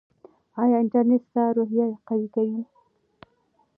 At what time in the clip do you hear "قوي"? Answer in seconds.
2.07-2.27